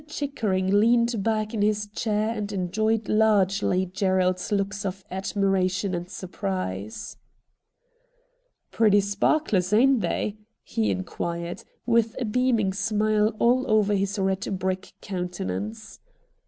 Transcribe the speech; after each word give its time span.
Chickering 0.07 0.79
leaned 0.79 1.21
back 1.21 1.53
in 1.53 1.61
his 1.61 1.85
chair 1.85 2.29
and 2.33 2.51
enjoyed 2.51 3.07
largely 3.07 3.85
Gerald's 3.85 4.51
looks 4.51 4.83
of 4.83 5.07
admira 5.11 5.69
tion 5.69 5.93
and 5.93 6.09
surprise.' 6.09 7.17
Pretty 8.71 8.99
sparklers, 8.99 9.71
ain't 9.71 10.01
they?' 10.01 10.37
he 10.63 10.89
inquired, 10.89 11.63
with 11.85 12.19
a 12.19 12.25
beaming 12.25 12.73
smile 12.73 13.35
all 13.37 13.69
over 13.69 13.93
his 13.93 14.17
red 14.17 14.57
brick 14.57 14.91
countenance. 15.01 15.99